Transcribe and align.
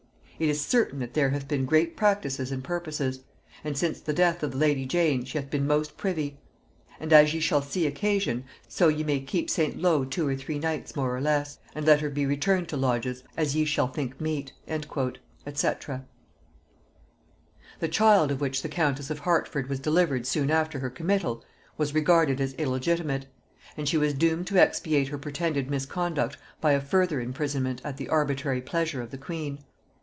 It 0.41 0.49
is 0.49 0.59
certain 0.65 0.97
that 0.97 1.13
there 1.13 1.29
hath 1.29 1.47
been 1.47 1.65
great 1.67 1.95
practices 1.95 2.51
and 2.51 2.63
purposes; 2.63 3.19
and 3.63 3.77
since 3.77 4.01
the 4.01 4.11
death 4.11 4.41
of 4.41 4.49
the 4.53 4.57
lady 4.57 4.87
Jane 4.87 5.23
she 5.23 5.37
hath 5.37 5.51
been 5.51 5.67
most 5.67 5.97
privy. 5.97 6.39
And 6.99 7.13
as 7.13 7.35
ye 7.35 7.39
shall 7.39 7.61
see 7.61 7.85
occasion 7.85 8.45
so 8.67 8.87
ye 8.87 9.03
may 9.03 9.19
keep 9.19 9.51
St. 9.51 9.79
Low 9.79 10.03
two 10.03 10.27
or 10.27 10.35
three 10.35 10.57
nights 10.57 10.95
more 10.95 11.15
or 11.15 11.21
less, 11.21 11.59
and 11.75 11.85
let 11.85 12.01
her 12.01 12.09
be 12.09 12.25
returned 12.25 12.69
to 12.69 12.75
Lodge's 12.77 13.19
or 13.19 13.21
kept 13.21 13.21
still 13.21 13.21
with 13.21 13.37
you 13.37 13.41
as 13.51 13.55
ye 13.55 13.65
shall 13.65 13.87
think 13.89 14.19
meet." 14.19 14.51
&c. 14.65 14.71
[Note 14.73 14.85
49: 14.87 15.03
"Burleigh 15.05 15.19
Papers" 15.45 15.61
by 15.85 15.93
Haynes.] 15.93 16.05
The 17.81 17.87
child 17.87 18.31
of 18.31 18.41
which 18.41 18.63
the 18.63 18.69
countess 18.69 19.11
of 19.11 19.19
Hertford 19.19 19.69
was 19.69 19.79
delivered 19.79 20.25
soon 20.25 20.49
after 20.49 20.79
her 20.79 20.89
committal, 20.89 21.43
was 21.77 21.93
regarded 21.93 22.41
as 22.41 22.55
illegitimate, 22.55 23.27
and 23.77 23.87
she 23.87 23.97
was 23.97 24.15
doomed 24.15 24.47
to 24.47 24.57
expiate 24.59 25.09
her 25.09 25.19
pretended 25.19 25.69
misconduct 25.69 26.37
by 26.59 26.71
a 26.71 26.81
further 26.81 27.21
imprisonment 27.21 27.79
at 27.83 27.97
the 27.97 28.09
arbitrary 28.09 28.61
pleasure 28.63 29.03
of 29.03 29.11
the 29.11 29.19
queen. 29.19 29.59